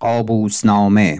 قابوسنامه 0.00 1.18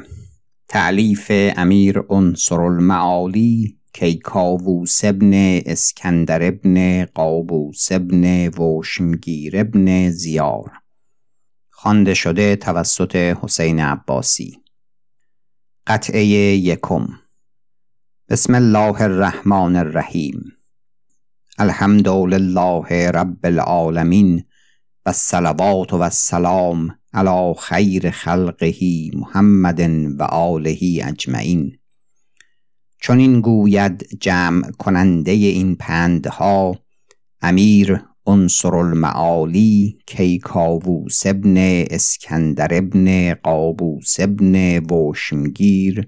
تعلیف 0.68 1.30
امیر 1.56 1.99
عنصر 2.10 2.60
المعالی 2.60 3.79
کیکاووس 3.92 5.04
ابن 5.04 5.30
اسکندر 5.67 6.42
ابن 6.42 7.04
قابوس 7.04 7.92
ابن 7.92 8.48
وشمگیر 8.48 9.61
ابن 9.61 10.11
زیار. 10.11 10.70
خوانده 11.70 12.14
شده 12.14 12.57
توسط 12.57 13.16
حسین 13.16 13.80
عباسی. 13.80 14.58
قطعه 15.86 16.27
یکم. 16.27 17.08
بسم 18.29 18.54
الله 18.54 19.02
الرحمن 19.02 19.77
الرحیم. 19.77 20.52
الحمد 21.58 22.08
لله 22.08 23.11
رب 23.11 23.46
العالمین. 23.46 24.45
و 25.07 25.09
الصلوات 25.09 25.93
و 25.93 26.00
السلام 26.00 26.98
علی 27.12 27.54
خیر 27.61 28.11
خلقه 28.11 28.75
محمد 29.14 29.80
و 30.18 30.22
آله 30.22 30.79
اجمعین. 31.04 31.79
چون 33.01 33.19
این 33.19 33.41
گوید 33.41 34.09
جمع 34.21 34.71
کننده 34.71 35.30
این 35.30 35.75
پندها 35.75 36.79
امیر 37.43 38.01
عنصر 38.27 38.75
المعالی 38.75 39.99
کیکاووس 40.07 41.27
ابن 41.27 41.57
اسکندر 41.91 42.69
ابن 42.71 43.35
قابوس 43.35 44.21
ابن 44.21 44.79
وشمگیر 44.79 46.07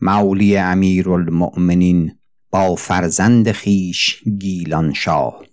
مولی 0.00 0.56
امیر 0.56 1.10
المؤمنین 1.10 2.18
با 2.50 2.74
فرزند 2.74 3.52
خیش 3.52 4.22
گیلان 4.38 4.92
شاه 4.92 5.44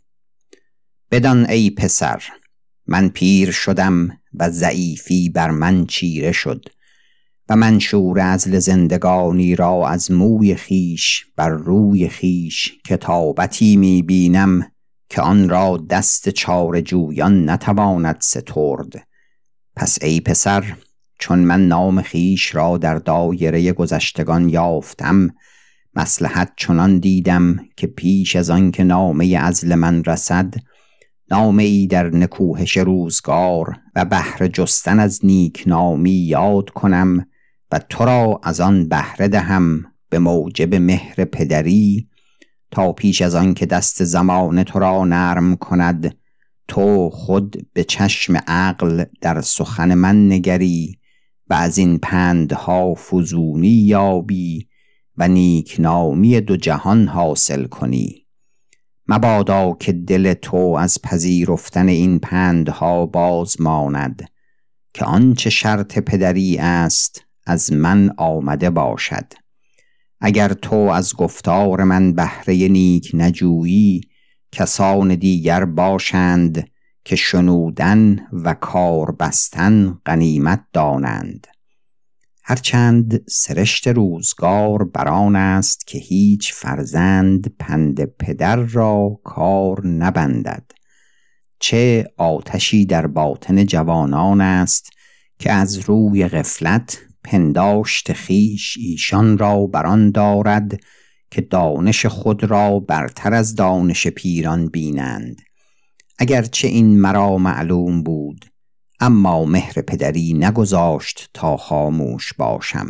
بدان 1.12 1.46
ای 1.46 1.70
پسر 1.70 2.24
من 2.91 3.09
پیر 3.09 3.52
شدم 3.52 4.09
و 4.34 4.49
ضعیفی 4.49 5.29
بر 5.29 5.52
من 5.52 5.85
چیره 5.85 6.31
شد 6.31 6.66
و 7.49 7.55
منشور 7.55 8.20
ازل 8.20 8.59
زندگانی 8.59 9.55
را 9.55 9.87
از 9.87 10.12
موی 10.12 10.55
خیش 10.55 11.26
بر 11.35 11.49
روی 11.49 12.09
خیش 12.09 12.71
کتابتی 12.85 13.76
می 13.76 14.01
بینم 14.01 14.71
که 15.09 15.21
آن 15.21 15.49
را 15.49 15.85
دست 15.90 16.29
چار 16.29 16.81
جویان 16.81 17.49
نتواند 17.49 18.18
سترد. 18.21 19.07
پس 19.76 19.98
ای 20.01 20.20
پسر 20.20 20.76
چون 21.20 21.40
من 21.40 21.68
نام 21.68 22.01
خیش 22.01 22.55
را 22.55 22.77
در 22.77 22.96
دایره 22.96 23.71
گذشتگان 23.71 24.49
یافتم 24.49 25.29
مسلحت 25.96 26.51
چنان 26.57 26.99
دیدم 26.99 27.59
که 27.77 27.87
پیش 27.87 28.35
از 28.35 28.49
آن 28.49 28.71
که 28.71 28.84
نامه 28.84 29.37
ازل 29.41 29.76
من 29.76 30.03
رسد 30.03 30.53
نامه 31.32 31.63
ای 31.63 31.88
در 31.88 32.10
نکوهش 32.10 32.77
روزگار 32.77 33.76
و 33.96 34.05
بهر 34.05 34.48
جستن 34.48 34.99
از 34.99 35.20
نیک 35.24 35.63
نامی 35.68 36.12
یاد 36.12 36.70
کنم 36.70 37.26
و 37.71 37.80
تو 37.90 38.05
را 38.05 38.40
از 38.44 38.60
آن 38.60 38.90
بهره 38.90 39.27
دهم 39.27 39.86
به 40.10 40.20
موجب 40.20 40.76
مهر 40.76 41.26
پدری 41.26 42.10
تا 42.71 42.94
پیش 42.94 43.21
از 43.21 43.36
آن 43.36 43.54
که 43.54 43.66
دست 43.66 44.04
زمان 44.04 44.63
تو 44.63 44.80
را 44.80 45.05
نرم 45.05 45.55
کند 45.55 46.18
تو 46.68 47.10
خود 47.10 47.68
به 47.74 47.84
چشم 47.84 48.38
عقل 48.48 49.04
در 49.21 49.41
سخن 49.41 49.93
من 49.93 50.27
نگری 50.32 50.99
و 51.49 51.54
از 51.54 51.77
این 51.77 51.98
پندها 51.98 52.93
فزونی 52.93 53.68
یابی 53.68 54.70
و 55.18 55.27
نیکنامی 55.27 56.41
دو 56.41 56.58
جهان 56.58 57.08
حاصل 57.08 57.66
کنی. 57.66 58.18
مبادا 59.12 59.77
که 59.79 59.91
دل 59.91 60.34
تو 60.34 60.57
از 60.79 61.02
پذیرفتن 61.04 61.88
این 61.88 62.20
پندها 62.20 63.05
باز 63.05 63.62
ماند 63.62 64.29
که 64.94 65.06
آنچه 65.06 65.50
شرط 65.50 66.00
پدری 66.00 66.57
است 66.57 67.25
از 67.46 67.74
من 67.74 68.13
آمده 68.18 68.69
باشد. 68.69 69.34
اگر 70.22 70.53
تو 70.53 70.75
از 70.75 71.16
گفتار 71.16 71.84
من 71.84 72.13
بهره 72.13 72.68
نیک 72.68 73.12
نجویی 73.13 74.02
کسان 74.52 75.16
دیگر 75.16 75.66
باشند 75.66 76.70
که 77.06 77.16
شنودن 77.16 78.20
و 78.34 78.53
کار 78.53 79.12
بستن 79.12 79.97
غنیمت 80.06 80.64
دانند. 80.74 81.47
هرچند 82.50 83.22
سرشت 83.28 83.88
روزگار 83.88 84.84
بران 84.84 85.36
است 85.36 85.88
که 85.88 85.98
هیچ 85.98 86.54
فرزند 86.54 87.56
پند 87.60 88.04
پدر 88.06 88.56
را 88.56 89.20
کار 89.24 89.88
نبندد. 89.88 90.72
چه 91.59 92.12
آتشی 92.18 92.86
در 92.86 93.08
باطن 93.08 93.66
جوانان 93.66 94.42
است 94.42 94.90
که 95.40 95.52
از 95.52 95.78
روی 95.78 96.28
غفلت 96.28 97.00
پنداشت 97.24 98.14
خیش 98.14 98.78
ایشان 98.78 99.38
را 99.38 99.68
بران 99.68 100.12
دارد 100.12 100.80
که 101.32 101.42
دانش 101.42 102.06
خود 102.06 102.44
را 102.44 102.80
برتر 102.80 103.34
از 103.34 103.56
دانش 103.56 104.08
پیران 104.08 104.68
بینند. 104.68 105.42
اگرچه 106.20 106.68
این 106.68 107.00
مرا 107.00 107.38
معلوم 107.38 108.04
بود 108.04 108.49
اما 109.00 109.46
مهر 109.46 109.82
پدری 109.82 110.34
نگذاشت 110.34 111.30
تا 111.34 111.58
خاموش 111.58 112.34
باشم. 112.34 112.88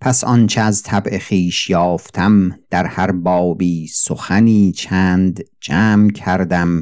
پس 0.00 0.24
آنچه 0.24 0.60
از 0.60 0.82
طبع 0.82 1.18
خیش 1.18 1.70
یافتم 1.70 2.58
در 2.70 2.86
هر 2.86 3.12
بابی 3.12 3.86
سخنی 3.86 4.72
چند 4.72 5.40
جمع 5.60 6.10
کردم 6.10 6.80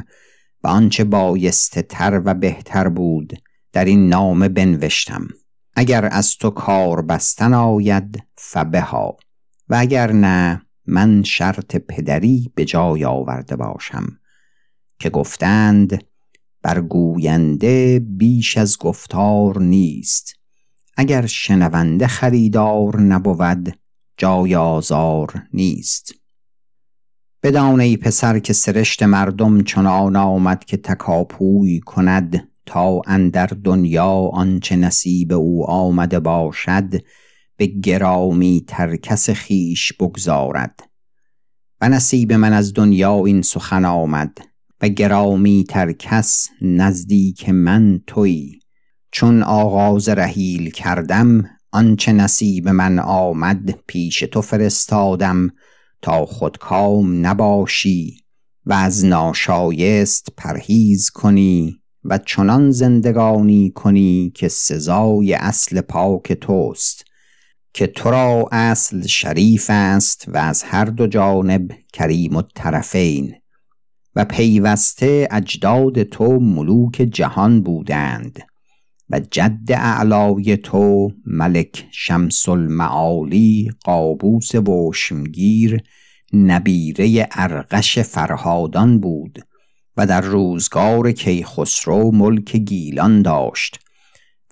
و 0.65 0.69
آنچه 0.69 1.05
بایسته 1.05 1.83
تر 1.83 2.23
و 2.25 2.35
بهتر 2.35 2.89
بود 2.89 3.33
در 3.73 3.85
این 3.85 4.09
نامه 4.09 4.49
بنوشتم. 4.49 5.29
اگر 5.75 6.09
از 6.13 6.37
تو 6.37 6.51
کار 6.51 7.03
بستن 7.03 7.55
آید 7.55 8.23
فبها. 8.37 9.17
و 9.69 9.77
اگر 9.79 10.13
نه 10.13 10.63
من 10.87 11.23
شرط 11.23 11.77
پدری 11.77 12.53
به 12.55 12.65
جای 12.65 13.05
آورده 13.05 13.57
باشم. 13.57 14.07
که 14.99 15.11
گفتند 15.11 16.05
بر 16.63 16.81
گوینده 16.81 17.99
بیش 17.99 18.57
از 18.57 18.79
گفتار 18.79 19.59
نیست. 19.59 20.35
اگر 20.97 21.27
شنونده 21.27 22.07
خریدار 22.07 23.01
نبود 23.01 23.77
جای 24.17 24.55
آزار 24.55 25.43
نیست. 25.53 26.15
بدان 27.43 27.81
ای 27.81 27.97
پسر 27.97 28.39
که 28.39 28.53
سرشت 28.53 29.03
مردم 29.03 29.63
چنان 29.63 30.17
آمد 30.17 30.65
که 30.65 30.77
تکاپوی 30.77 31.81
کند 31.81 32.49
تا 32.67 33.03
اندر 33.07 33.47
دنیا 33.47 34.31
آنچه 34.33 34.77
نصیب 34.77 35.33
او 35.33 35.71
آمده 35.71 36.21
باشد 36.21 36.91
به 37.57 37.67
گرامی 37.67 38.65
ترکس 38.67 39.31
خیش 39.31 39.93
بگذارد. 39.93 40.81
و 41.81 41.89
نصیب 41.89 42.33
من 42.33 42.53
از 42.53 42.75
دنیا 42.75 43.25
این 43.27 43.43
سخن 43.43 43.85
آمد. 43.85 44.50
و 44.83 44.89
گرامی 44.89 45.65
تر 45.69 45.93
کس 45.93 46.49
نزدیک 46.63 47.49
من 47.49 48.01
تویی 48.07 48.61
چون 49.13 49.43
آغاز 49.43 50.09
رحیل 50.09 50.71
کردم 50.71 51.45
آنچه 51.73 52.13
نصیب 52.13 52.69
من 52.69 52.99
آمد 52.99 53.71
پیش 53.87 54.21
تو 54.21 54.43
فرستادم 54.43 55.51
تا 56.03 56.27
خودکام 56.27 57.27
نباشی 57.27 58.17
و 58.67 58.73
از 58.73 59.05
ناشایست 59.05 60.29
پرهیز 60.37 61.11
کنی 61.11 61.81
و 62.05 62.19
چنان 62.19 62.71
زندگانی 62.71 63.71
کنی 63.75 64.33
که 64.35 64.49
سزای 64.49 65.35
اصل 65.35 65.81
پاک 65.81 66.33
توست 66.33 67.05
که 67.75 67.87
تو 67.87 68.11
را 68.11 68.49
اصل 68.53 69.07
شریف 69.07 69.67
است 69.69 70.25
و 70.29 70.37
از 70.37 70.63
هر 70.63 70.85
دو 70.85 71.07
جانب 71.07 71.71
کریم 71.93 72.37
الطرفین. 72.37 73.40
و 74.17 74.25
پیوسته 74.25 75.29
اجداد 75.31 76.03
تو 76.03 76.41
ملوک 76.41 76.95
جهان 76.95 77.63
بودند 77.63 78.43
و 79.11 79.21
جد 79.21 79.73
اعلای 79.73 80.57
تو 80.57 81.11
ملک 81.27 81.87
شمس 81.91 82.49
المعالی 82.49 83.71
قابوس 83.85 84.55
وشمگیر 84.55 85.83
نبیره 86.33 87.29
ارغش 87.33 87.99
فرهادان 87.99 89.01
بود 89.01 89.39
و 89.97 90.07
در 90.07 90.21
روزگار 90.21 91.13
کیخسرو 91.13 92.11
ملک 92.13 92.57
گیلان 92.57 93.23
داشت 93.23 93.81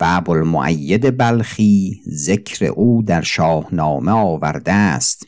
و 0.00 0.04
ابوالمعید 0.08 1.16
بلخی 1.18 2.00
ذکر 2.08 2.64
او 2.64 3.02
در 3.02 3.22
شاهنامه 3.22 4.12
آورده 4.12 4.72
است. 4.72 5.26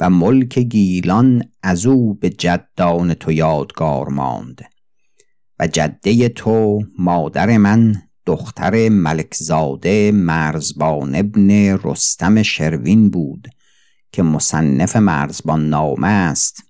و 0.00 0.10
ملک 0.10 0.58
گیلان 0.58 1.42
از 1.62 1.86
او 1.86 2.14
به 2.14 2.30
جدان 2.30 3.14
تو 3.14 3.32
یادگار 3.32 4.08
ماند 4.08 4.64
و 5.58 5.66
جده 5.66 6.28
تو 6.28 6.82
مادر 6.98 7.56
من 7.56 8.02
دختر 8.26 8.88
ملکزاده 8.88 10.12
مرزبان 10.12 11.14
ابن 11.14 11.50
رستم 11.84 12.42
شروین 12.42 13.10
بود 13.10 13.48
که 14.12 14.22
مصنف 14.22 14.96
مرزبان 14.96 15.68
نامه 15.68 16.08
است 16.08 16.62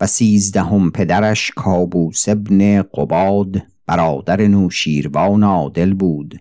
و 0.00 0.06
سیزدهم 0.06 0.90
پدرش 0.90 1.50
کابوس 1.56 2.28
ابن 2.28 2.82
قباد 2.82 3.62
برادر 3.86 4.46
نوشیروان 4.46 5.44
عادل 5.44 5.94
بود. 5.94 6.40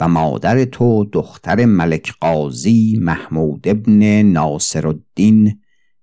و 0.00 0.08
مادر 0.08 0.64
تو 0.64 1.04
دختر 1.04 1.64
ملک 1.64 2.14
قاضی 2.20 2.98
محمود 3.00 3.68
ابن 3.68 4.22
ناصر 4.22 4.86
الدین 4.86 5.60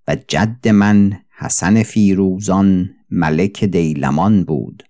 و 0.07 0.17
جد 0.27 0.67
من 0.67 1.19
حسن 1.37 1.83
فیروزان 1.83 2.89
ملک 3.09 3.63
دیلمان 3.63 4.43
بود. 4.43 4.83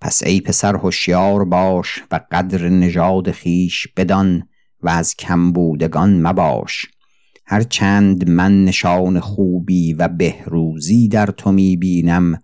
پس 0.00 0.22
ای 0.22 0.40
پسر 0.40 0.76
هوشیار 0.76 1.44
باش 1.44 2.02
و 2.10 2.20
قدر 2.32 2.68
نژاد 2.68 3.30
خیش 3.30 3.88
بدان 3.96 4.48
و 4.80 4.88
از 4.88 5.14
کمبودگان 5.14 6.22
مباش. 6.26 6.86
هر 7.46 7.62
چند 7.62 8.30
من 8.30 8.64
نشان 8.64 9.20
خوبی 9.20 9.92
و 9.92 10.08
بهروزی 10.08 11.08
در 11.08 11.26
تو 11.26 11.52
می 11.52 11.76
بینم 11.76 12.38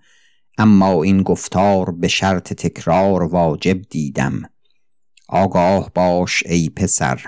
اما 0.59 1.03
این 1.03 1.23
گفتار 1.23 1.91
به 1.91 2.09
شرط 2.09 2.53
تکرار 2.53 3.23
واجب 3.23 3.83
دیدم. 3.83 4.43
آگاه 5.35 5.91
باش 5.95 6.43
ای 6.47 6.69
پسر. 6.69 7.21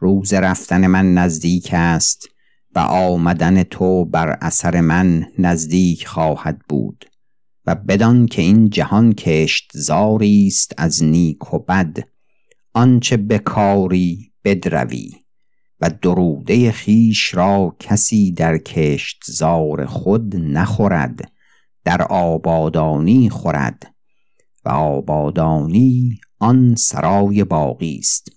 روز 0.00 0.32
رفتن 0.32 0.86
من 0.86 1.14
نزدیک 1.14 1.70
است 1.72 2.28
و 2.74 2.78
آمدن 2.78 3.62
تو 3.62 4.04
بر 4.04 4.38
اثر 4.40 4.80
من 4.80 5.26
نزدیک 5.38 6.06
خواهد 6.06 6.58
بود 6.68 7.04
و 7.66 7.74
بدان 7.74 8.26
که 8.26 8.42
این 8.42 8.70
جهان 8.70 9.12
کشت 9.12 9.70
زاری 9.74 10.46
است 10.46 10.74
از 10.76 11.04
نیک 11.04 11.54
و 11.54 11.58
بد 11.58 11.98
آنچه 12.74 13.16
بکاری 13.16 14.32
بدروی 14.44 15.12
و 15.80 15.90
دروده 16.02 16.72
خیش 16.72 17.34
را 17.34 17.76
کسی 17.78 18.32
در 18.32 18.58
کشت 18.58 19.22
زار 19.26 19.86
خود 19.86 20.36
نخورد 20.36 21.32
در 21.84 22.02
آبادانی 22.02 23.30
خورد 23.30 23.94
و 24.64 24.68
آبادانی 24.68 26.20
آن 26.38 26.74
سرای 26.74 27.44
باقی 27.44 27.98
است. 27.98 28.32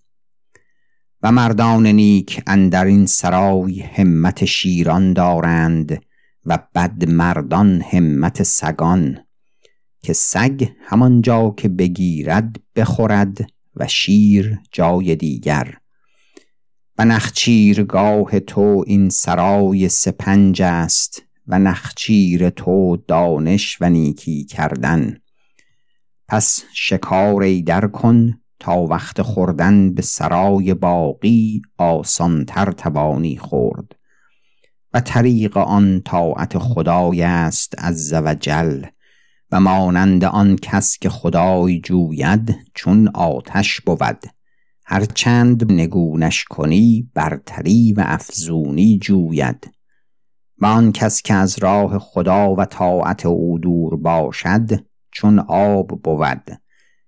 و 1.24 1.31
مردان 1.31 1.88
نیک 1.88 2.42
اندر 2.48 2.86
این 2.86 3.06
سرای 3.06 3.81
همت 3.81 4.45
شیران 4.45 5.13
دارند 5.13 6.01
و 6.45 6.59
بد 6.75 7.09
مردان 7.09 7.81
همت 7.81 8.44
سگان 8.44 9.19
که 10.03 10.13
سگ 10.13 10.69
همانجا 10.86 11.53
که 11.57 11.69
بگیرد 11.69 12.59
بخورد 12.75 13.51
و 13.75 13.88
شیر 13.88 14.59
جای 14.71 15.15
دیگر. 15.15 15.77
و 16.98 17.06
نخچیرگاه 17.06 18.39
تو 18.39 18.83
این 18.88 19.09
سرای 19.09 19.89
سپنج 19.89 20.62
است 20.62 21.24
و 21.48 21.59
نخچیر 21.59 22.50
تو 22.50 22.98
دانش 23.07 23.77
و 23.81 23.89
نیکی 23.89 24.44
کردن. 24.44 25.21
پس 26.31 26.63
شکار 26.74 27.60
در 27.60 27.88
کن 27.88 28.39
تا 28.60 28.78
وقت 28.78 29.22
خوردن 29.22 29.94
به 29.94 30.01
سرای 30.01 30.74
باقی 30.74 31.62
آسانتر 31.78 32.72
توانی 32.72 33.38
خورد. 33.38 33.95
و 34.94 35.01
طریق 35.01 35.57
آن 35.57 36.01
طاعت 36.06 36.57
خدای 36.57 37.22
است 37.24 37.75
از 37.78 38.13
وجل 38.13 38.83
و 39.51 39.60
مانند 39.60 40.24
آن 40.24 40.56
کس 40.56 40.98
که 40.98 41.10
خدای 41.10 41.80
جوید 41.80 42.56
چون 42.74 43.07
آتش 43.07 43.81
بود. 43.81 44.25
هر 44.86 45.06
چند 45.06 45.72
نگونش 45.72 46.44
کنی 46.44 47.10
برتری 47.13 47.94
و 47.94 48.04
افزونی 48.06 49.00
جوید. 49.00 49.72
و 50.57 50.66
آن 50.66 50.92
کس 50.92 51.22
که 51.22 51.34
از 51.34 51.60
راه 51.60 52.00
خدا 52.00 52.56
و 52.56 52.66
طاعت 52.66 53.25
او 53.25 53.60
دور 53.60 53.98
باشد 53.98 54.91
چون 55.12 55.40
آب 55.40 55.88
بود 55.88 56.62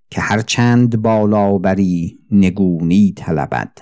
که 0.09 0.21
هر 0.21 0.41
چند 0.41 1.01
بالا 1.01 1.57
بری 1.57 2.19
نگونی 2.31 3.13
طلبد. 3.17 3.77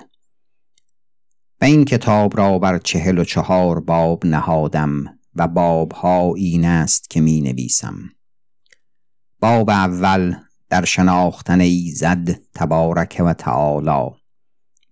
و 1.60 1.64
این 1.64 1.84
کتاب 1.84 2.38
را 2.38 2.58
بر 2.58 2.78
چهل 2.78 3.18
و 3.18 3.24
چهار 3.24 3.80
باب 3.80 4.26
نهادم 4.26 5.18
و 5.34 5.48
بابها 5.48 6.34
این 6.34 6.64
است 6.64 7.10
که 7.10 7.20
می 7.20 7.40
نویسم. 7.40 7.98
باب 9.40 9.70
اول 9.70 10.34
در 10.68 10.84
شناختن 10.84 11.60
ایزد 11.60 12.30
تبارک 12.54 13.22
و 13.24 13.34
تعالی. 13.34 14.10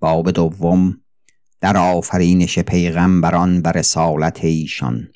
باب 0.01 0.31
دوم 0.31 1.01
در 1.61 1.77
آفرینش 1.77 2.59
پیغمبران 2.59 3.61
و 3.61 3.69
رسالت 3.69 4.45
ایشان. 4.45 5.09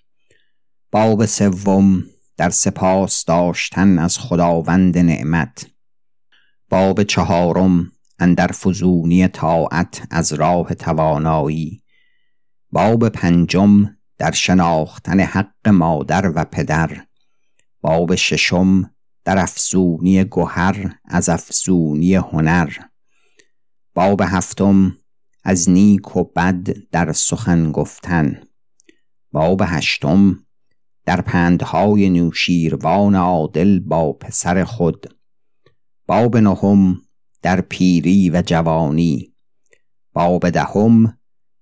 باب 0.91 1.25
سوم 1.27 2.05
در 2.37 2.51
سپاس 2.51 3.25
داشتن 3.25 3.99
از 3.99 4.19
خداوند 4.19 4.99
نعمت. 4.99 5.67
باب 6.69 7.03
چهارم 7.03 7.93
اندر 8.19 8.47
فزونی 8.47 9.29
طاعت 9.29 10.07
از 10.11 10.33
راه 10.33 10.75
توانایی. 10.75 11.83
باب 12.73 13.09
پنجم 13.09 13.97
در 14.19 14.31
شناختن 14.31 15.21
حق 15.21 15.69
مادر 15.69 16.33
و 16.35 16.45
پدر. 16.45 17.07
باب 17.81 18.15
ششم 18.15 18.91
در 19.25 19.39
افزونی 19.39 20.25
گوهر 20.25 20.95
از 21.05 21.29
افزونی 21.29 22.15
هنر. 22.15 22.71
باب 23.95 24.23
هفتم 24.25 24.97
از 25.45 25.71
نیک 25.71 26.17
و 26.17 26.25
بد 26.25 26.69
در 26.91 27.13
سخن 27.13 27.73
گفتن. 27.73 28.43
باب 29.33 29.63
هشتم 29.65 30.45
در 31.07 31.21
پندهای 31.21 32.11
نوشیروان 32.11 33.15
عادل 33.15 33.81
با 33.81 34.13
پسر 34.13 34.65
خود 34.65 35.17
باب 36.07 36.37
نهم 36.37 37.01
در 37.43 37.61
پیری 37.61 38.31
و 38.31 38.43
جوانی 38.47 39.35
باب 40.13 40.51
دهم 40.51 41.19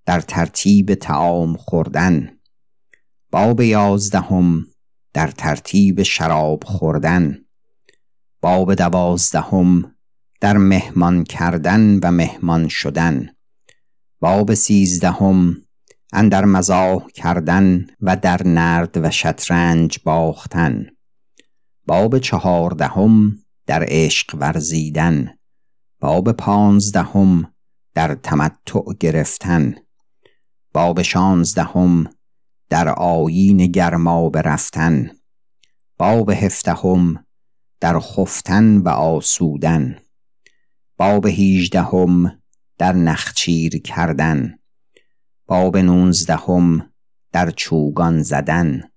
در 0.06 0.20
ترتیب 0.20 0.94
تعام 0.94 1.56
خوردن 1.56 2.38
باب 3.30 3.60
یازدهم 3.60 4.66
در 5.12 5.28
ترتیب 5.28 6.02
شراب 6.02 6.64
خوردن 6.64 7.38
باب 8.40 8.74
دوازدهم 8.74 9.94
در 10.40 10.56
مهمان 10.56 11.24
کردن 11.24 11.98
و 12.02 12.10
مهمان 12.10 12.68
شدن 12.68 13.28
باب 14.20 14.54
سیزدهم 14.54 15.56
اندر 16.12 16.44
مزاح 16.44 17.06
کردن 17.14 17.87
و 18.00 18.17
در 18.17 18.47
نرد 18.47 18.97
و 19.05 19.11
شطرنج 19.11 19.99
باختن. 20.05 20.87
باب 21.87 22.19
چهاردهم 22.19 23.38
در 23.67 23.85
عشق 23.88 24.37
ورزیدن. 24.41 25.35
باب 26.00 26.32
پانزدهم 26.32 27.55
در 27.94 28.14
تمتع 28.14 28.81
گرفتن. 29.00 29.75
باب 30.73 31.02
شانزدهم 31.02 32.04
در 32.69 32.88
آیین 32.88 33.66
گرما 33.66 34.28
برفتن. 34.28 35.11
باب 35.99 36.31
هفدهم 36.31 37.26
در 37.81 37.99
خفتن 38.00 38.76
و 38.76 38.88
آسودن. 38.88 39.99
باب 40.97 41.26
هیجدهم 41.26 42.42
در 42.78 42.92
نخچیر 42.92 43.83
کردن. 43.83 44.59
باب 45.52 45.76
نونزدهم 45.76 46.92
در 47.32 47.50
چوگان 47.50 48.23
زدن. 48.23 48.90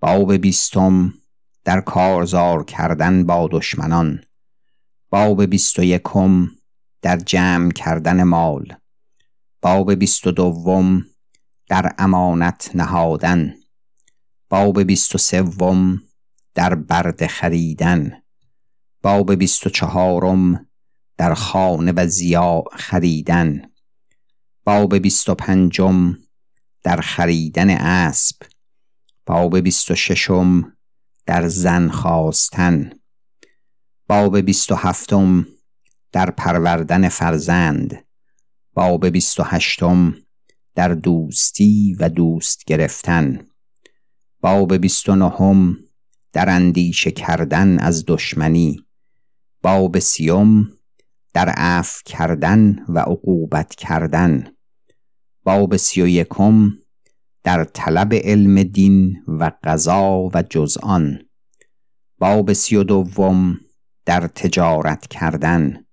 باب 0.00 0.32
بیستم 0.32 1.14
در 1.64 1.80
کارزار 1.80 2.64
کردن 2.64 3.26
با 3.26 3.48
دشمنان. 3.52 4.24
باب 5.10 5.44
بیست 5.44 5.78
و 5.78 5.82
یکم 5.82 6.48
در 7.02 7.16
جمع 7.16 7.70
کردن 7.70 8.22
مال. 8.22 8.74
باب 9.62 9.92
بیست 9.94 10.26
و 10.26 10.30
دوم 10.30 11.04
در 11.68 11.94
امانت 11.98 12.70
نهادن. 12.74 13.54
باب 14.48 14.82
بیست 14.82 15.14
و 15.14 15.18
سوم 15.18 16.02
در 16.54 16.74
برد 16.74 17.26
خریدن. 17.26 18.22
باب 19.02 19.34
بیست 19.34 19.66
و 19.66 19.70
چهارم 19.70 20.66
در 21.16 21.34
خانه 21.34 21.92
و 21.96 22.06
زیا 22.06 22.64
خریدن. 22.72 23.71
باب 24.64 24.94
بیست 24.94 25.28
و 25.28 25.34
پنجم 25.34 26.18
در 26.82 27.00
خریدن 27.00 27.70
اسب. 27.70 28.36
باب 29.26 29.58
بیست 29.58 29.90
و 29.90 29.94
ششم 29.94 30.76
در 31.26 31.48
زن 31.48 31.88
خواستن. 31.88 32.90
باب 34.08 34.38
بیست 34.38 34.72
و 34.72 34.74
هفتم 34.74 35.46
در 36.12 36.30
پروردن 36.30 37.08
فرزند. 37.08 38.04
باب 38.74 39.06
بیست 39.06 39.40
و 39.40 39.42
هشتم 39.42 40.14
در 40.74 40.88
دوستی 40.88 41.96
و 42.00 42.08
دوست 42.08 42.64
گرفتن. 42.64 43.46
باب 44.40 44.74
بیست 44.76 45.08
و 45.08 45.16
نهم 45.16 45.78
در 46.32 46.50
اندیشه 46.50 47.10
کردن 47.10 47.78
از 47.78 48.04
دشمنی. 48.06 48.86
باب 49.62 49.98
سیوم 49.98 50.72
در 51.34 51.48
عفو 51.48 52.02
کردن 52.04 52.84
و 52.88 52.98
عقوبت 52.98 53.74
کردن. 53.74 54.51
باب 55.44 55.76
سی 55.76 56.02
و 56.02 56.06
یکم 56.06 56.72
در 57.44 57.64
طلب 57.64 58.14
علم 58.14 58.62
دین 58.62 59.24
و 59.28 59.52
قضا 59.64 60.28
و 60.34 60.42
جزآن 60.50 61.18
باب 62.22 62.52
سی 62.52 62.76
و 62.76 62.82
دوم 62.82 63.60
در 64.04 64.26
تجارت 64.26 65.06
کردن. 65.06 65.84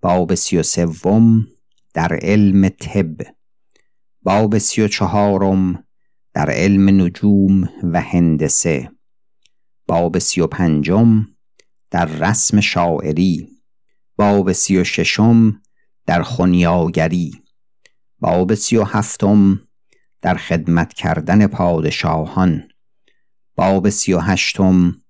باب 0.00 0.34
سی 0.34 0.56
و 0.58 0.62
سوم 0.62 1.46
در 1.94 2.18
علم 2.22 2.68
طب. 2.68 3.16
باب 4.22 4.58
سی 4.58 4.82
و 4.82 4.88
چهارم 4.88 5.84
در 6.34 6.50
علم 6.50 7.00
نجوم 7.00 7.68
و 7.92 8.00
هندسه. 8.00 8.90
باب 9.86 10.18
سی 10.18 10.40
و 10.40 10.46
پنجم 10.46 11.26
در 11.90 12.04
رسم 12.04 12.60
شاعری. 12.60 13.48
باب 14.16 14.52
سی 14.52 14.78
و 14.78 14.84
ششم 14.84 15.62
در 16.06 16.22
خونیاگری. 16.22 17.42
باب 18.20 18.54
سی 18.54 18.76
و 18.76 18.84
هفتم 18.84 19.60
در 20.22 20.34
خدمت 20.34 20.92
کردن 20.92 21.46
پادشاهان. 21.46 22.68
باب 23.56 23.88
سی 23.88 24.12
و 24.12 24.18
هشتم 24.18 25.02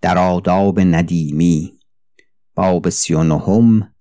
در 0.00 0.18
آداب 0.18 0.80
ندیمی. 0.80 1.80
باب 2.54 2.88
سی 2.88 3.14
و 3.14 3.22
نهم 3.22 3.94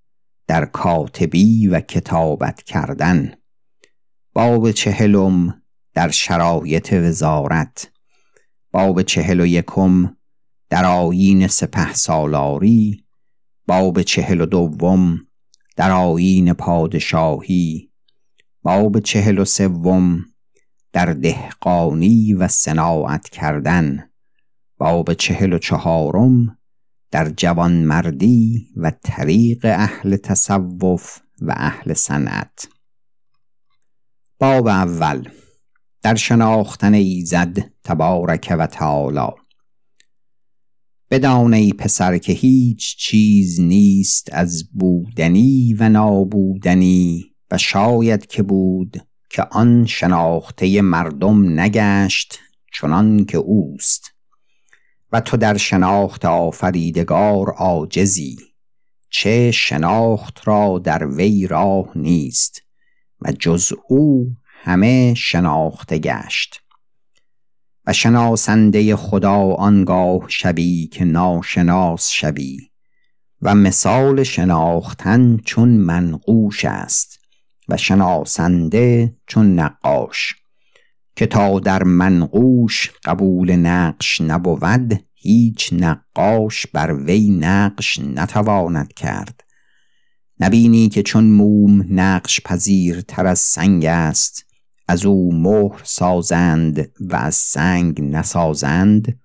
در 0.48 0.66
کاتبی 0.66 1.68
و 1.68 1.80
کتابت 1.80 2.64
کردن. 2.64 3.34
باب 4.34 4.72
چهلم 4.72 5.62
در 5.94 6.10
شرایط 6.10 6.94
وزارت. 6.94 7.92
باب 8.72 9.02
چهل 9.02 9.40
و 9.40 9.46
یکم 9.46 10.18
در 10.70 10.86
آیین 10.86 11.48
سپه 11.48 11.94
سالاری. 11.94 13.06
باب 13.68 14.02
چهل 14.02 14.42
و 14.42 14.46
دوم 14.46 15.28
در 15.76 15.92
آیین 15.92 16.54
پادشاهی. 16.54 17.92
باب 18.66 19.00
چهل 19.00 19.40
و 19.40 19.46
سوم 19.46 20.26
در 20.94 21.06
دهقانی 21.06 22.34
و 22.34 22.48
صناعت 22.48 23.30
کردن. 23.30 24.10
باب 24.78 25.14
چهل 25.14 25.54
و 25.54 25.58
چهارم 25.58 26.58
در 27.12 27.30
جوانمردی 27.30 28.68
و 28.76 28.92
طریق 29.04 29.66
اهل 29.66 30.16
تصوف 30.16 31.20
و 31.42 31.54
اهل 31.58 31.94
صنعت. 31.94 32.68
باب 34.40 34.68
اول 34.68 35.30
در 36.02 36.16
شناختن 36.16 36.94
ایزد 36.94 37.58
تبارک 37.84 38.56
و 38.60 38.68
تعالی. 38.68 39.32
بدان 41.10 41.54
ای 41.54 41.74
پسر 41.74 42.18
که 42.18 42.34
هیچ 42.34 42.98
چیز 42.98 43.60
نیست 43.60 44.30
از 44.34 44.70
بودنی 44.74 45.76
و 45.80 45.90
نابودنی. 45.90 47.35
و 47.52 47.58
شاید 47.58 48.26
که 48.26 48.44
بود 48.44 49.08
که 49.30 49.48
آن 49.52 49.86
شناخته 49.86 50.82
مردم 50.82 51.60
نگشت 51.60 52.40
چنان 52.74 53.26
که 53.26 53.38
اوست. 53.38 54.12
و 55.12 55.22
تو 55.22 55.38
در 55.38 55.58
شناخت 55.58 56.26
آفریدگار 56.26 57.50
عاجزی 57.50 58.38
چه 59.10 59.52
شناخت 59.52 60.48
را 60.48 60.82
در 60.84 61.08
وی 61.08 61.48
راه 61.48 61.92
نیست 61.96 62.62
و 63.22 63.32
جز 63.32 63.72
او 63.88 64.36
همه 64.46 65.14
شناخته 65.14 65.98
گشت. 65.98 66.62
و 67.88 67.94
شناسنده 67.94 68.96
خدا 68.96 69.54
آنگاه 69.54 70.26
شبی 70.28 70.88
که 70.88 71.06
ناشناس 71.06 72.10
شوی 72.10 72.58
و 73.42 73.56
مثال 73.56 74.24
شناختن 74.24 75.38
چون 75.38 75.70
منقوش 75.70 76.66
است. 76.66 77.25
و 77.70 77.78
شناسنده 77.78 79.16
چون 79.28 79.60
نقاش 79.60 80.36
که 81.16 81.26
تا 81.26 81.60
در 81.60 81.84
منقوش 81.84 82.92
قبول 83.06 83.52
نقش 83.56 84.22
نبود 84.22 85.04
هیچ 85.14 85.74
نقاش 85.74 86.68
بر 86.68 86.94
وی 86.94 87.30
نقش 87.30 88.00
نتواند 88.00 88.94
کرد. 88.94 89.42
نبینی 90.40 90.90
که 90.90 91.04
چون 91.04 91.24
موم 91.24 91.86
نقش 91.90 92.42
پذیر 92.42 93.02
تر 93.02 93.26
از 93.26 93.40
سنگ 93.40 93.86
است 93.86 94.46
از 94.88 95.06
او 95.06 95.34
مهر 95.34 95.82
سازند 95.84 96.92
و 97.00 97.16
از 97.16 97.36
سنگ 97.36 98.02
نسازند 98.02 99.20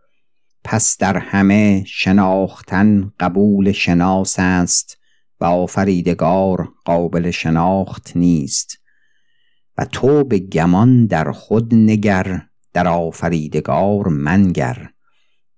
پس 0.64 0.96
در 0.98 1.16
همه 1.16 1.84
شناختن 1.86 3.12
قبول 3.20 3.72
شناس 3.72 4.34
است 4.38 4.99
و 5.40 5.44
آفریدگار 5.44 6.68
قابل 6.84 7.30
شناخت 7.30 8.12
نیست. 8.16 8.80
و 9.78 9.84
تو 9.84 10.24
به 10.24 10.38
گمان 10.38 11.06
در 11.06 11.32
خود 11.32 11.74
نگر 11.74 12.42
در 12.72 12.88
آفریدگار 12.88 14.08
منگر. 14.08 14.90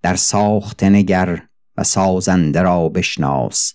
در 0.02 0.16
ساخته 0.16 0.88
نگر 0.88 1.42
و 1.76 1.84
سازنده 1.84 2.62
را 2.62 2.88
بشناس. 2.88 3.74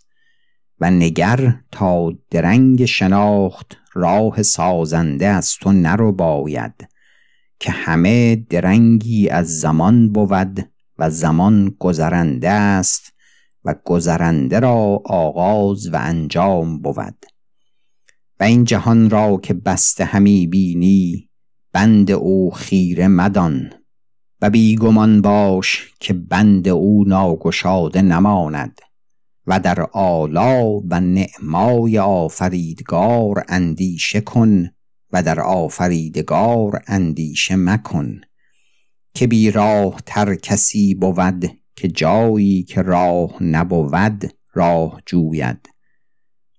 و 0.79 0.91
نگر 0.91 1.55
تا 1.71 2.13
درنگ 2.29 2.85
شناخت 2.85 3.77
راه 3.93 4.43
سازنده 4.43 5.27
از 5.27 5.55
تو 5.55 5.71
نرو 5.71 6.11
باید. 6.11 6.87
که 7.59 7.71
همه 7.71 8.35
درنگی 8.35 9.29
از 9.29 9.59
زمان 9.59 10.09
بود 10.11 10.69
و 10.97 11.09
زمان 11.09 11.75
گذرنده 11.79 12.49
است. 12.49 13.13
و 13.67 13.75
گذرنده 13.85 14.59
را 14.59 15.01
آغاز 15.05 15.93
و 15.93 15.95
انجام 15.95 16.79
بود. 16.79 17.25
و 18.39 18.43
این 18.43 18.63
جهان 18.63 19.09
را 19.09 19.37
که 19.37 19.53
بسته 19.53 20.05
همی 20.05 20.47
بینی 20.47 21.29
بند 21.73 22.11
او 22.11 22.51
خیره 22.51 23.07
مدان. 23.07 23.73
و 24.41 24.49
بیگمان 24.49 25.21
باش 25.21 25.93
که 25.99 26.13
بند 26.13 26.67
او 26.67 27.03
ناگشاده 27.07 28.01
نماند. 28.01 28.81
و 29.47 29.59
در 29.59 29.81
آلا 29.93 30.65
و 30.65 30.99
نعمای 30.99 31.99
آفریدگار 31.99 33.45
اندیشه 33.47 34.21
کن 34.21 34.69
و 35.11 35.23
در 35.23 35.39
آفریدگار 35.39 36.83
اندیشه 36.87 37.55
مکن. 37.55 38.21
که 39.13 39.27
بی 39.27 39.51
راه 39.51 40.01
تر 40.05 40.35
کسی 40.35 40.95
بود 40.95 41.45
که 41.77 41.87
جایی 41.87 42.63
که 42.63 42.81
راه 42.81 43.43
نبود 43.43 44.33
راه 44.53 45.01
جوید. 45.05 45.69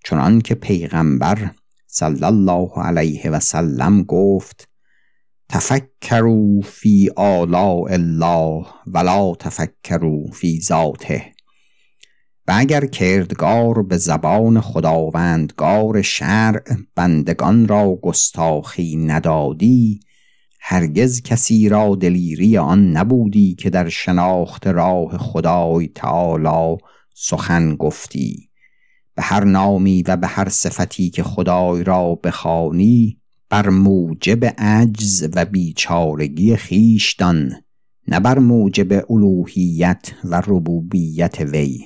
چنان 0.05 0.41
که 0.41 0.55
پیغمبر 0.55 1.51
صلی 1.87 2.23
الله 2.23 2.69
علیه 2.75 3.29
و 3.29 3.39
سلم 3.39 4.03
گفت 4.03 4.69
تفکروا 5.49 6.61
فی 6.63 7.09
آلاء 7.15 7.87
الله 7.89 8.65
ولا 8.87 9.35
تفکروا 9.35 10.31
فی 10.33 10.61
ذاته. 10.61 11.33
و 12.47 12.53
اگر 12.55 12.85
کردگار 12.85 13.83
به 13.83 13.97
زبان 13.97 14.61
خداوندگار 14.61 16.01
شرع 16.01 16.63
بندگان 16.95 17.67
را 17.67 17.95
گستاخی 17.95 18.95
ندادی 18.95 19.99
هرگز 20.59 21.21
کسی 21.21 21.69
را 21.69 21.95
دلیری 21.95 22.57
آن 22.57 22.91
نبودی 22.91 23.55
که 23.55 23.69
در 23.69 23.89
شناخت 23.89 24.67
راه 24.67 25.17
خدای 25.17 25.87
تعالی 25.87 26.77
سخن 27.13 27.75
گفتی. 27.75 28.49
به 29.15 29.21
هر 29.21 29.43
نامی 29.43 30.03
و 30.07 30.17
به 30.17 30.27
هر 30.27 30.49
صفتی 30.49 31.09
که 31.09 31.23
خدای 31.23 31.83
را 31.83 32.15
بخوانی 32.15 33.17
بر 33.49 33.69
موجب 33.69 34.45
عجز 34.57 35.29
و 35.35 35.45
بیچارگی 35.45 36.55
خیشتان 36.55 37.51
نه 38.07 38.19
بر 38.19 38.39
موجب 38.39 39.11
الوهیت 39.11 40.11
و 40.23 40.41
ربوبیت 40.47 41.39
وی. 41.41 41.79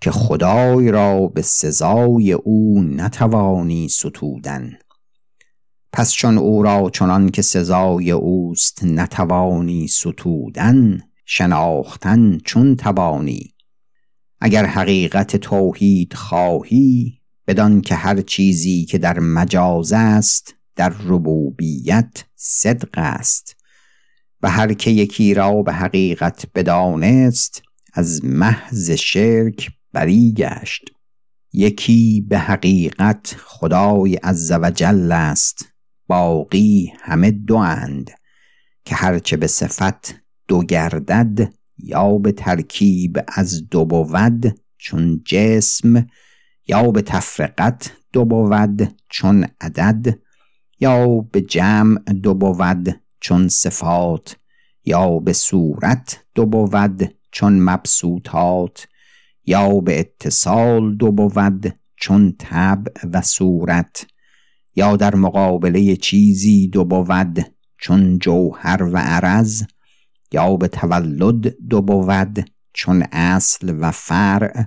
که 0.00 0.10
خدای 0.10 0.90
را 0.90 1.26
به 1.26 1.42
سزای 1.42 2.32
او 2.32 2.82
نتوانی 2.82 3.88
ستودن. 3.88 4.72
پس 5.92 6.12
چون 6.12 6.38
او 6.38 6.62
را 6.62 6.90
چنان 6.90 7.28
که 7.28 7.42
سزای 7.42 8.10
اوست 8.10 8.84
نتوانی 8.84 9.88
ستودن 9.88 11.00
شناختن 11.24 12.38
چون 12.38 12.76
توانی. 12.76 13.54
اگر 14.40 14.66
حقیقت 14.66 15.36
توحید 15.36 16.14
خواهی 16.14 17.20
بدان 17.46 17.80
که 17.80 17.94
هر 17.94 18.20
چیزی 18.20 18.84
که 18.84 18.98
در 18.98 19.18
مجاز 19.18 19.92
است 19.92 20.54
در 20.76 20.88
ربوبیت 20.88 22.24
صدق 22.36 22.90
است. 22.94 23.56
و 24.42 24.50
هر 24.50 24.72
که 24.72 24.90
یکی 24.90 25.34
را 25.34 25.62
به 25.62 25.72
حقیقت 25.72 26.46
بدانست 26.54 27.62
از 27.92 28.24
محض 28.24 28.90
شرک 28.90 29.70
بری 29.92 30.32
گشت. 30.32 30.90
یکی 31.52 32.26
به 32.28 32.38
حقیقت 32.38 33.36
خدای 33.44 34.14
عز 34.14 34.52
و 34.52 34.70
جل 34.70 35.12
است. 35.12 35.64
باقی 36.10 36.92
همه 37.00 37.30
دو 37.30 37.56
اند 37.56 38.10
که 38.84 38.94
هرچه 38.94 39.36
به 39.36 39.46
صفت 39.46 40.14
دو 40.48 40.62
گردد 40.62 41.52
یا 41.78 42.18
به 42.18 42.32
ترکیب 42.32 43.18
از 43.28 43.68
دو 43.68 43.84
بود 43.84 44.60
چون 44.78 45.22
جسم 45.24 46.06
یا 46.68 46.90
به 46.90 47.02
تفرقت 47.02 47.92
دو 48.12 48.24
بود 48.24 48.96
چون 49.08 49.46
عدد 49.60 50.18
یا 50.80 51.06
به 51.06 51.40
جمع 51.40 51.98
دو 52.22 52.34
بود 52.34 53.00
چون 53.20 53.48
صفات 53.48 54.36
یا 54.84 55.18
به 55.18 55.32
صورت 55.32 56.24
دو 56.34 56.46
بود 56.46 57.14
چون 57.32 57.60
مبسوطات 57.60 58.88
یا 59.46 59.80
به 59.80 60.00
اتصال 60.00 60.96
دو 60.96 61.12
بود 61.12 61.74
چون 61.96 62.34
طبع 62.38 62.92
و 63.12 63.22
صورت. 63.22 64.09
یا 64.80 64.96
در 64.96 65.14
مقابله 65.14 65.96
چیزی 65.96 66.68
دو 66.68 66.84
بود 66.84 67.46
چون 67.78 68.18
جوهر 68.18 68.82
و 68.82 68.96
عرض 68.96 69.62
یا 70.32 70.56
به 70.56 70.68
تولد 70.68 71.56
دو 71.68 71.82
بود 71.82 72.50
چون 72.72 73.02
اصل 73.12 73.76
و 73.80 73.90
فرع 73.90 74.64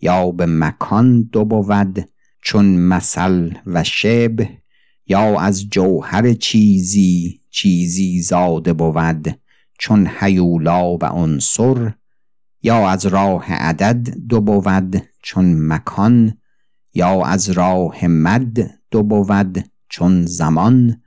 یا 0.00 0.30
به 0.30 0.46
مکان 0.46 1.22
دو 1.22 1.44
بود 1.44 2.08
چون 2.42 2.64
مثل 2.64 3.50
و 3.66 3.84
شبه 3.84 4.48
یا 5.06 5.40
از 5.40 5.70
جوهر 5.70 6.32
چیزی 6.32 7.40
چیزی 7.50 8.20
زاده 8.20 8.72
بود 8.72 9.40
چون 9.78 10.06
حیولا 10.06 10.96
و 10.96 11.04
عنصر 11.04 11.92
یا 12.62 12.88
از 12.88 13.06
راه 13.06 13.52
عدد 13.52 14.16
دو 14.28 14.40
بود 14.40 15.02
چون 15.22 15.66
مکان 15.66 16.38
یا 16.96 17.22
از 17.24 17.50
راه 17.50 18.06
مد 18.06 18.70
دو 18.90 19.02
بود 19.02 19.64
چون 19.88 20.26
زمان 20.26 21.02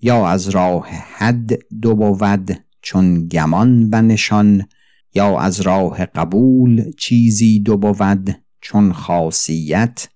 یا 0.00 0.26
از 0.26 0.48
راه 0.48 0.86
حد 0.88 1.52
دو 1.82 1.94
بود 1.94 2.50
چون 2.82 3.28
گمان 3.28 3.88
و 3.92 4.02
نشان 4.02 4.68
یا 5.14 5.38
از 5.38 5.60
راه 5.60 6.06
قبول 6.06 6.92
چیزی 6.98 7.60
دو 7.60 7.76
بود 7.76 8.36
چون 8.60 8.92
خاصیت 8.92 10.08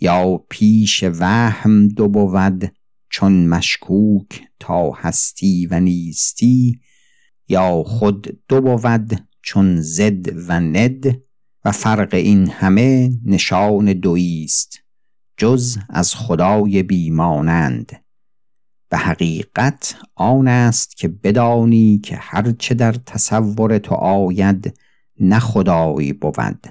یا 0.00 0.44
پیش 0.50 1.04
وهم 1.18 1.88
دو 1.88 2.08
بود 2.08 2.72
چون 3.10 3.46
مشکوک 3.46 4.42
تا 4.58 4.90
هستی 4.90 5.66
و 5.66 5.80
نیستی 5.80 6.80
یا 7.48 7.82
خود 7.86 8.38
دو 8.48 8.60
بود 8.60 9.20
چون 9.42 9.80
زد 9.80 10.48
و 10.48 10.60
ند 10.60 11.22
و 11.64 11.72
فرق 11.72 12.14
این 12.14 12.50
همه 12.50 13.10
نشان 13.24 13.92
دویی 13.92 14.44
است 14.44 14.78
جز 15.36 15.78
از 15.88 16.14
خدای 16.14 16.82
بیمانند. 16.82 18.04
و 18.92 18.96
حقیقت 18.96 19.96
آن 20.14 20.48
است 20.48 20.96
که 20.96 21.08
بدانی 21.08 21.98
که 21.98 22.16
هرچه 22.16 22.74
در 22.74 22.92
تصور 22.92 23.78
تو 23.78 23.94
آید 23.94 24.78
نه 25.20 25.38
خدایی 25.38 26.12
بود 26.12 26.66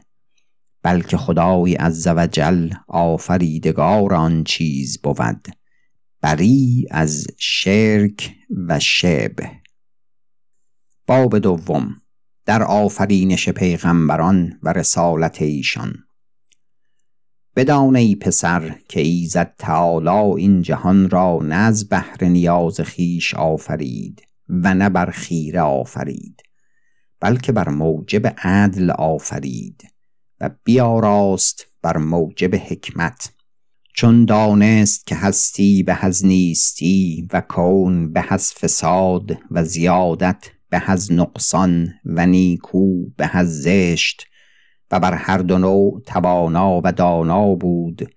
بلکه 0.84 1.18
خدای 1.18 1.76
عزوجل 1.76 2.70
آفریدگار 2.88 4.14
آن 4.14 4.44
چیز 4.44 5.02
بود 5.02 5.48
بری 6.22 6.86
از 6.92 7.28
شرک 7.38 8.36
و 8.68 8.80
شبه. 8.80 9.52
باب 11.08 11.38
دوم 11.38 11.99
در 12.50 12.64
آفرینش 12.64 13.50
پیغمبران 13.50 14.60
و 14.64 14.74
رسالت 14.74 15.42
ایشان. 15.42 15.94
بدان 17.56 17.96
ای 17.96 18.16
پسر 18.16 18.76
که 18.88 19.02
ایزد 19.02 19.56
تعالی 19.58 20.42
این 20.44 20.62
جهان 20.62 21.10
را 21.10 21.40
نه 21.44 21.56
از 21.56 21.90
بهر 21.90 22.24
نیاز 22.24 22.82
خیش 22.82 23.34
آفرید 23.34 24.22
و 24.50 24.74
نه 24.74 24.90
بر 24.90 25.12
خیره 25.12 25.62
آفرید 25.62 26.42
بلکه 27.20 27.52
بر 27.52 27.70
موجب 27.70 28.28
عدل 28.38 28.92
آفرید 28.92 29.84
و 30.42 30.50
بیاراست 30.64 31.66
بر 31.82 31.98
موجب 31.98 32.56
حکمت. 32.56 33.34
چون 33.96 34.26
دانست 34.26 35.08
که 35.08 35.16
هستی 35.16 35.84
به 35.84 36.06
از 36.06 36.26
نیستی 36.26 37.28
و 37.34 37.42
کون 37.42 38.14
به 38.14 38.34
از 38.34 38.54
فساد 38.54 39.38
و 39.52 39.64
زیادت 39.64 40.59
به 40.70 40.92
از 40.92 41.12
نقصان 41.12 41.94
و 42.06 42.26
نیکو 42.26 43.10
به 43.18 43.38
از 43.38 43.62
زشت 43.62 44.26
و 44.92 45.00
بر 45.00 45.14
هر 45.14 45.38
دو 45.38 45.58
نوع 45.58 46.02
توانا 46.06 46.82
و 46.84 46.92
دانا 46.92 47.56
بود 47.56 48.14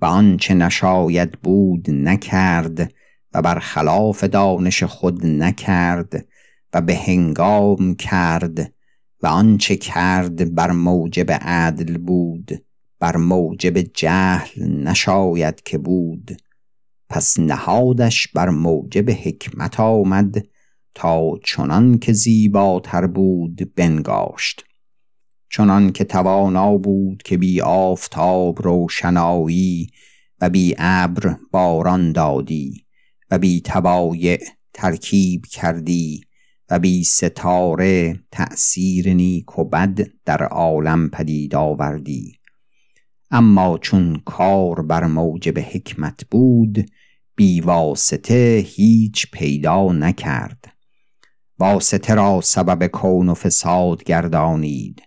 و 0.00 0.04
آنچه 0.04 0.54
نشاید 0.54 1.32
بود 1.32 1.90
نکرد 1.90 2.92
و 3.34 3.42
بر 3.42 3.58
خلاف 3.58 4.24
دانش 4.24 4.82
خود 4.82 5.26
نکرد 5.26 6.26
و 6.74 6.80
به 6.80 6.96
هنگام 6.96 7.94
کرد 7.94 8.72
و 9.22 9.26
آنچه 9.26 9.76
کرد 9.76 10.54
بر 10.54 10.70
موجب 10.70 11.30
عدل 11.30 11.98
بود 11.98 12.50
بر 13.00 13.16
موجب 13.16 13.78
جهل 13.78 14.66
نشاید 14.68 15.62
که 15.62 15.78
بود. 15.78 16.42
پس 17.08 17.38
نهادش 17.38 18.28
بر 18.28 18.48
موجب 18.48 19.10
حکمت 19.10 19.80
آمد 19.80 20.46
تا 20.96 21.32
چنان 21.44 21.98
که 21.98 22.12
زیباتر 22.12 23.06
بود 23.06 23.74
بنگاشت. 23.74 24.64
چنان 25.50 25.92
که 25.92 26.04
توانا 26.04 26.76
بود 26.76 27.22
که 27.22 27.38
بی 27.38 27.60
آفتاب 27.60 28.62
روشنایی 28.62 29.90
و 30.40 30.50
بی 30.50 30.74
ابر 30.78 31.36
باران 31.50 32.12
دادی 32.12 32.84
و 33.30 33.38
بی 33.38 33.60
تبایع 33.64 34.38
ترکیب 34.74 35.46
کردی 35.46 36.20
و 36.70 36.78
بی 36.78 37.04
ستاره 37.04 38.20
تأثیر 38.30 39.14
نیک 39.14 39.58
و 39.58 39.64
بد 39.64 39.98
در 40.24 40.42
عالم 40.42 41.08
پدید 41.08 41.54
آوردی. 41.54 42.32
اما 43.30 43.78
چون 43.78 44.22
کار 44.24 44.82
بر 44.82 45.06
موجب 45.06 45.58
حکمت 45.58 46.24
بود 46.30 46.90
بی 47.36 47.60
واسطه 47.60 48.64
هیچ 48.66 49.30
پیدا 49.30 49.92
نکرد. 49.92 50.75
واسطه 51.58 52.14
را 52.14 52.40
سبب 52.40 52.86
کون 52.86 53.28
و 53.28 53.34
فساد 53.34 54.04
گردانید 54.04 55.02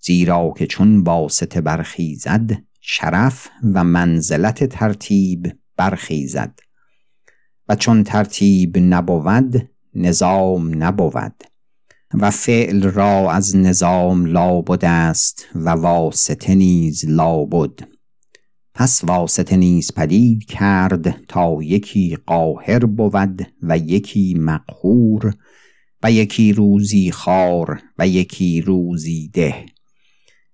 زیرا 0.00 0.54
که 0.58 0.66
چون 0.66 1.00
واسطه 1.00 1.60
برخیزد 1.60 2.50
شرف 2.80 3.48
و 3.74 3.84
منزلت 3.84 4.64
ترتیب 4.64 5.52
برخیزد. 5.76 6.58
و 7.68 7.76
چون 7.76 8.04
ترتیب 8.04 8.78
نبود 8.78 9.70
نظام 9.94 10.84
نبود. 10.84 11.44
و 12.14 12.30
فعل 12.30 12.82
را 12.82 13.32
از 13.32 13.56
نظام 13.56 14.26
لابد 14.26 14.84
است 14.84 15.46
و 15.54 15.68
واسطه 15.68 16.54
نیز 16.54 17.04
لابد. 17.08 17.88
پس 18.74 19.04
واسطه 19.04 19.56
نیز 19.56 19.92
پدید 19.92 20.44
کرد 20.44 21.26
تا 21.26 21.58
یکی 21.62 22.18
قاهر 22.26 22.78
بود 22.78 23.46
و 23.62 23.78
یکی 23.78 24.34
مقهور 24.34 25.34
یکی 26.10 26.52
روزی 26.52 27.10
خار 27.10 27.82
و 27.98 28.08
یکی 28.08 28.60
روزی 28.60 29.30
ده 29.34 29.66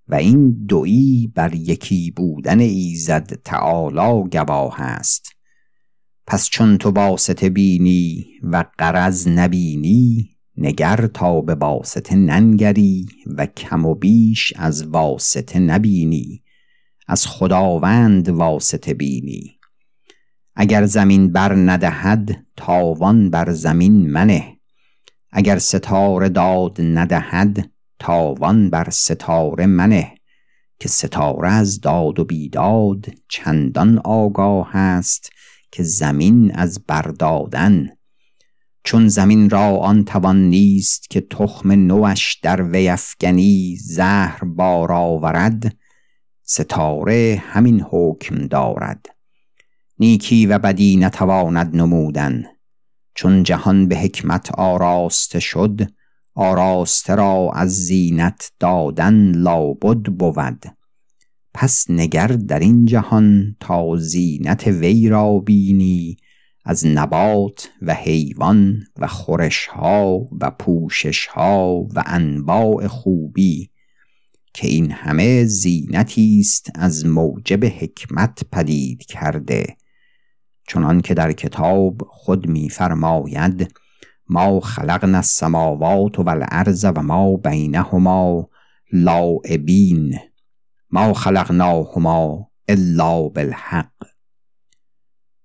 و 0.08 0.14
این 0.14 0.64
دویی 0.68 1.32
بر 1.34 1.54
یکی 1.54 2.10
بودن 2.10 2.60
ایزد 2.60 3.32
تعالی 3.44 4.28
گواه 4.30 4.80
است. 4.80 5.28
پس 6.26 6.48
چون 6.48 6.78
تو 6.78 6.90
واسطه 6.90 7.48
بینی 7.48 8.26
و 8.42 8.64
قرض 8.78 9.28
نبینی 9.28 10.30
نگر 10.56 11.06
تا 11.06 11.40
به 11.40 11.54
واسطه 11.54 12.16
ننگری 12.16 13.06
و 13.26 13.46
کم 13.46 13.86
و 13.86 13.94
بیش 13.94 14.52
از 14.56 14.86
واسطه 14.86 15.58
نبینی 15.58 16.42
از 17.08 17.26
خداوند 17.26 18.28
واسطه 18.28 18.94
بینی. 18.94 19.58
اگر 20.54 20.86
زمین 20.86 21.32
بر 21.32 21.54
ندهد 21.54 22.46
تاوان 22.56 23.30
بر 23.30 23.52
زمین 23.52 24.10
منه. 24.10 24.51
اگر 25.32 25.58
ستاره 25.58 26.28
داد 26.28 26.80
ندهد 26.80 27.70
تاوان 27.98 28.70
بر 28.70 28.90
ستاره 28.90 29.66
منه. 29.66 30.14
که 30.78 30.88
ستاره 30.88 31.52
از 31.52 31.80
داد 31.80 32.18
و 32.18 32.24
بیداد 32.24 33.06
چندان 33.28 33.98
آگاه 33.98 34.76
است 34.76 35.30
که 35.72 35.82
زمین 35.82 36.54
از 36.54 36.86
بردادن 36.86 37.88
چون 38.84 39.08
زمین 39.08 39.50
را 39.50 39.76
آن 39.76 40.04
توان 40.04 40.48
نیست 40.48 41.10
که 41.10 41.20
تخم 41.20 41.72
نوش 41.72 42.38
در 42.42 42.62
وی 42.62 42.96
زهر 43.76 44.44
بار 44.44 44.92
آورد 44.92 45.76
ستاره 46.42 47.42
همین 47.46 47.84
حکم 47.90 48.46
دارد. 48.46 49.06
نیکی 49.98 50.46
و 50.46 50.58
بدی 50.58 50.96
نتواند 50.96 51.76
نمودن. 51.76 52.44
چون 53.22 53.42
جهان 53.42 53.88
به 53.88 53.96
حکمت 53.96 54.50
آراسته 54.54 55.40
شد 55.40 55.80
آراسته 56.34 57.14
را 57.14 57.50
از 57.54 57.70
زینت 57.70 58.50
دادن 58.60 59.32
لابد 59.32 60.02
بود. 60.02 60.64
پس 61.54 61.86
نگر 61.88 62.26
در 62.26 62.58
این 62.58 62.86
جهان 62.86 63.56
تا 63.60 63.96
زینت 63.96 64.66
وی 64.66 65.08
را 65.08 65.38
بینی 65.38 66.16
از 66.64 66.86
نبات 66.86 67.70
و 67.82 67.94
حیوان 67.94 68.82
و 68.96 69.06
خورشها 69.06 70.28
و 70.40 70.50
پوششها 70.50 71.86
و 71.94 72.02
انواع 72.06 72.86
خوبی 72.86 73.70
که 74.54 74.68
این 74.68 74.90
همه 74.90 75.44
زینتی 75.44 76.40
است 76.40 76.70
از 76.74 77.06
موجب 77.06 77.64
حکمت 77.64 78.42
پدید 78.52 79.06
کرده. 79.06 79.76
چنان 80.68 81.00
که 81.00 81.14
در 81.14 81.32
کتاب 81.32 82.02
خود 82.08 82.46
میفرماید 82.46 83.74
ما 84.28 84.60
خلقنا 84.60 85.16
السماوات 85.16 86.18
و 86.18 86.28
الارض 86.28 86.84
و 86.84 87.02
ما 87.02 87.36
بینهما 87.36 88.48
لاعبین 88.92 90.18
ما 90.90 91.12
خلقناهما 91.12 92.50
الا 92.68 93.28
بالحق. 93.28 93.92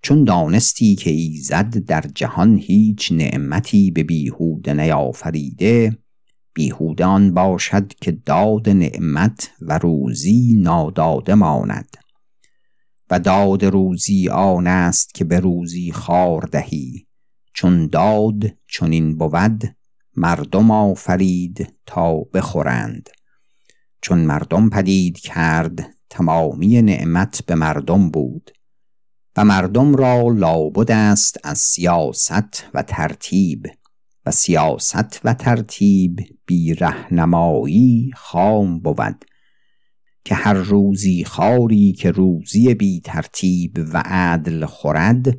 چون 0.02 0.24
دانستی 0.24 0.96
که 0.96 1.10
ایزد 1.10 1.78
در 1.78 2.02
جهان 2.16 2.58
هیچ 2.58 3.12
نعمتی 3.12 3.92
به 3.92 4.04
بیهوده 4.04 4.74
نیافریده 4.74 5.98
بیهوده 6.54 7.06
آن 7.06 7.34
باشد 7.34 7.94
که 7.94 8.12
داد 8.12 8.70
نعمت 8.70 9.52
و 9.62 9.78
روزی 9.78 10.54
ناداده 10.64 11.36
ماند. 11.36 11.98
و 13.10 13.20
داد 13.20 13.66
روزی 13.66 14.30
آن 14.30 14.68
است 14.68 15.14
که 15.14 15.26
به 15.26 15.40
روزی 15.40 15.92
خار 15.92 16.42
دهی. 16.42 17.08
چون 17.54 17.88
داد 17.88 18.44
چنین 18.68 19.18
بود 19.18 19.76
مردم 20.16 20.72
آفرید 20.72 21.74
تا 21.86 22.14
بخورند. 22.14 23.10
چون 24.02 24.20
مردم 24.20 24.70
پدید 24.70 25.20
کرد 25.20 25.90
تمامی 26.10 26.82
نعمت 26.82 27.46
به 27.46 27.56
مردم 27.56 28.10
بود. 28.10 28.52
و 29.38 29.46
مردم 29.46 29.96
را 29.96 30.22
لابد 30.28 30.92
است 30.92 31.38
از 31.44 31.58
سیاست 31.58 32.66
و 32.74 32.82
ترتیب. 32.82 33.68
و 34.26 34.32
سیاست 34.32 35.22
و 35.24 35.34
ترتیب 35.34 36.20
بی 36.46 36.74
رهنمایی 36.74 38.12
خام 38.16 38.80
بود. 38.80 39.26
که 40.28 40.36
هر 40.36 40.54
روزی 40.54 41.24
خاری 41.24 41.94
که 41.94 42.12
روزی 42.12 42.74
بی 42.74 43.02
ترتیب 43.02 43.78
و 43.94 44.04
عدل 44.06 44.66
خورد 44.66 45.38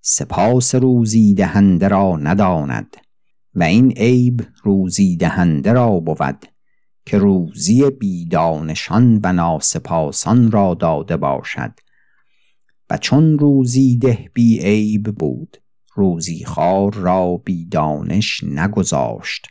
سپاس 0.00 0.74
روزی 0.74 1.34
دهنده 1.34 1.88
را 1.88 2.16
نداند 2.16 2.96
و 3.54 3.62
این 3.62 3.92
عیب 3.92 4.46
روزی 4.62 5.16
دهنده 5.16 5.72
را 5.72 6.00
بود 6.00 6.44
که 7.06 7.18
روزی 7.18 7.90
بیدانشان 7.90 9.20
و 9.22 9.32
ناسپاسان 9.32 10.50
را 10.50 10.74
داده 10.74 11.16
باشد 11.16 11.72
و 12.90 12.98
چون 12.98 13.38
روزی 13.38 13.96
ده 13.96 14.30
بی 14.34 14.58
عیب 14.58 15.02
بود 15.02 15.56
روزی 15.94 16.44
خار 16.44 16.94
را 16.94 17.36
بیدانش 17.44 18.44
نگذاشت 18.44 19.46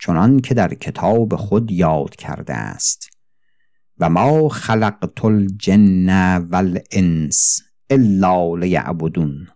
چنان 0.00 0.40
که 0.40 0.54
در 0.54 0.74
کتاب 0.74 1.36
خود 1.36 1.70
یاد 1.70 2.16
کرده 2.16 2.54
است. 2.54 3.13
و 3.98 4.10
ما 4.10 4.48
خلقت 4.48 5.24
الجن 5.24 6.36
والانس 6.36 7.60
الا 7.90 8.54
لیعبدون. 8.54 9.48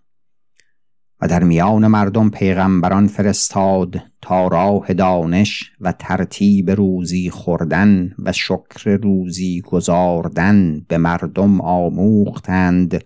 و 1.21 1.29
در 1.29 1.45
میان 1.45 1.87
مردم 1.87 2.31
پیغمبران 2.31 3.07
فرستاد 3.07 4.03
تا 4.23 4.49
راه 4.49 4.93
دانش 4.93 5.73
و 5.81 5.93
ترتیب 5.93 6.71
روزی 6.71 7.31
خوردن 7.31 8.11
و 8.19 8.33
شکر 8.33 8.97
روزی 9.03 9.61
گذاردن 9.61 10.81
به 10.89 10.99
مردم 10.99 11.61
آموختند 11.61 13.05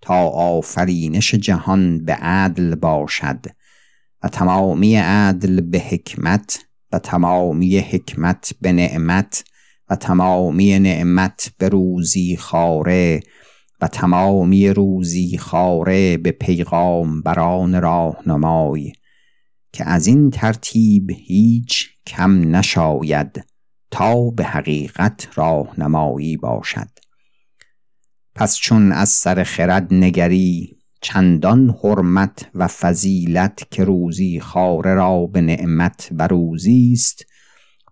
تا 0.00 0.28
آفرینش 0.28 1.34
جهان 1.34 2.04
به 2.04 2.12
عدل 2.12 2.74
باشد 2.74 3.46
و 4.22 4.28
تمامی 4.28 4.96
عدل 4.96 5.60
به 5.60 5.78
حکمت 5.78 6.58
و 6.92 6.98
تمامی 6.98 7.78
حکمت 7.78 8.54
به 8.60 8.72
نعمت 8.72 9.44
و 9.90 9.96
تمامی 9.96 10.78
نعمت 10.78 11.52
به 11.58 11.68
روزی 11.68 12.36
خاره 12.36 13.20
و 13.80 13.88
تمامی 13.88 14.68
روزی 14.68 15.38
خاره 15.38 16.16
به 16.16 16.32
پیغام 16.32 17.22
بران 17.22 17.80
راهنمای 17.82 18.92
که 19.72 19.88
از 19.88 20.06
این 20.06 20.30
ترتیب 20.30 21.10
هیچ 21.10 21.88
کم 22.06 22.56
نشاید 22.56 23.44
تا 23.90 24.30
به 24.30 24.44
حقیقت 24.44 25.28
راهنمایی 25.34 26.36
باشد. 26.36 26.88
پس 28.34 28.56
چون 28.56 28.92
از 28.92 29.08
سر 29.08 29.42
خرد 29.42 29.94
نگری 29.94 30.76
چندان 31.00 31.76
حرمت 31.82 32.50
و 32.54 32.68
فضیلت 32.68 33.66
که 33.70 33.84
روزی 33.84 34.40
خاره 34.40 34.94
را 34.94 35.26
به 35.26 35.40
نعمت 35.40 36.08
و 36.12 36.26
روزی 36.26 36.90
است 36.92 37.24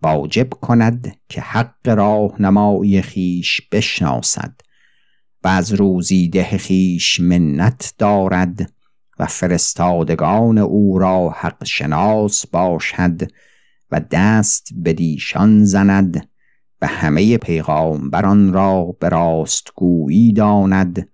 واجب 0.03 0.51
کند 0.51 1.17
که 1.29 1.41
حق 1.41 1.88
راهنمایی 1.88 3.03
خیش 3.03 3.61
بشناسد 3.73 4.61
و 5.45 5.49
از 5.49 5.73
روزی 5.73 6.29
ده 6.29 6.59
خیش 6.59 7.21
منت 7.21 7.95
دارد 7.99 8.73
و 9.19 9.27
فرستادگان 9.27 10.59
او 10.59 10.99
را 10.99 11.31
حق 11.31 11.65
شناس 11.65 12.47
باشد 12.47 13.31
و 13.91 14.01
دست 14.11 14.69
به 14.77 14.93
دیشان 14.93 15.65
زند 15.65 16.29
و 16.83 16.87
همه 16.87 17.38
پیغامبران 17.38 18.53
را 18.53 18.97
به 19.01 19.09
راستگویی 19.09 20.33
داند 20.33 21.09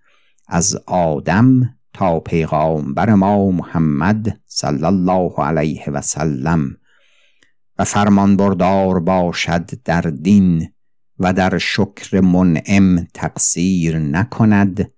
از 0.49 0.77
آدم 0.87 1.75
تا 1.95 2.21
پیغامبر 2.21 3.15
ما 3.15 3.51
محمد 3.51 4.41
صلی 4.47 4.85
الله 4.85 5.33
علیه 5.39 5.91
و 5.91 6.01
سلم. 6.01 6.77
و 7.79 7.85
فرمان 7.85 8.37
بردار 8.37 9.01
باشد 9.01 9.83
در 9.85 10.01
دین 10.01 10.73
و 11.19 11.33
در 11.33 11.59
شکر 11.59 12.21
منعم 12.21 13.05
تقصیر 13.15 13.99
نکند 13.99 14.93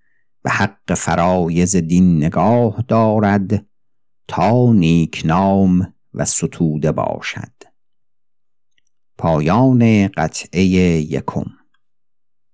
و 0.45 0.51
حق 0.51 0.95
فرایز 0.95 1.77
دین 1.77 2.17
نگاه 2.17 2.85
دارد 2.89 3.67
تا 4.29 4.73
نیکنام 4.73 5.95
و 6.15 6.25
ستوده 6.25 6.93
باشد. 6.93 7.53
پایان 9.19 10.09
قطعه 10.09 10.65
یکم. 10.65 11.45